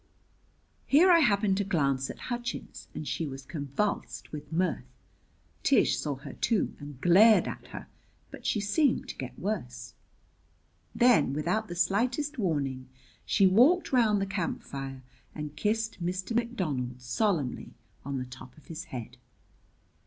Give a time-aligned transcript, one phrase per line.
[0.87, 4.97] Here I happened to glance at Hutchins, and she was convulsed with mirth!
[5.61, 7.85] Tish saw her, too, and glared at her;
[8.31, 9.93] but she seemed to get worse.
[10.95, 12.89] Then, without the slightest warning,
[13.27, 15.03] she walked round the camp fire
[15.35, 16.35] and kissed Mr.
[16.35, 19.17] McDonald solemnly on the top of his head.